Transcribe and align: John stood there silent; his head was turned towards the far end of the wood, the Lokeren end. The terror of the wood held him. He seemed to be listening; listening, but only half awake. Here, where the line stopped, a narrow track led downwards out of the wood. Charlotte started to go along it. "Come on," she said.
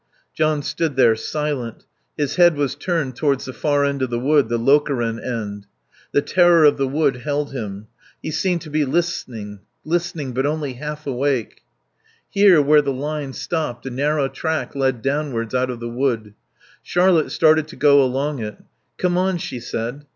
John 0.33 0.63
stood 0.63 0.95
there 0.95 1.15
silent; 1.15 1.85
his 2.17 2.37
head 2.37 2.55
was 2.55 2.73
turned 2.73 3.15
towards 3.15 3.45
the 3.45 3.53
far 3.53 3.85
end 3.85 4.01
of 4.01 4.09
the 4.09 4.17
wood, 4.17 4.49
the 4.49 4.57
Lokeren 4.57 5.19
end. 5.19 5.67
The 6.11 6.23
terror 6.23 6.63
of 6.63 6.77
the 6.77 6.87
wood 6.87 7.17
held 7.17 7.51
him. 7.53 7.85
He 8.19 8.31
seemed 8.31 8.61
to 8.61 8.71
be 8.71 8.83
listening; 8.83 9.59
listening, 9.85 10.33
but 10.33 10.47
only 10.47 10.73
half 10.73 11.05
awake. 11.05 11.61
Here, 12.27 12.59
where 12.63 12.81
the 12.81 12.91
line 12.91 13.33
stopped, 13.33 13.85
a 13.85 13.91
narrow 13.91 14.27
track 14.27 14.73
led 14.75 15.03
downwards 15.03 15.53
out 15.53 15.69
of 15.69 15.79
the 15.79 15.87
wood. 15.87 16.33
Charlotte 16.81 17.29
started 17.31 17.67
to 17.67 17.75
go 17.75 18.01
along 18.03 18.39
it. 18.39 18.57
"Come 18.97 19.19
on," 19.19 19.37
she 19.37 19.59
said. 19.59 20.07